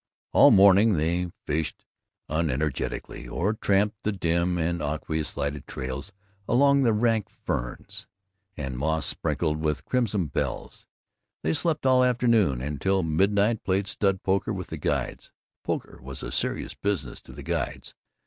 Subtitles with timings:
[0.33, 1.85] All morning they fished
[2.27, 6.11] unenergetically, or tramped the dim and aqueous lighted trails
[6.49, 8.07] among rank ferns
[8.57, 10.87] and moss sprinkled with crimson bells.
[11.43, 15.31] They slept all afternoon, and till midnight played stud poker with the guides.
[15.63, 17.93] Poker was a serious business to the guides.